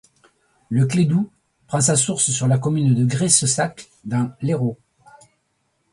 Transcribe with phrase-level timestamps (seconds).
[0.69, 1.29] Le Clédou
[1.67, 4.79] prend sa source sur la commune de Graissessac dans l'Hérault.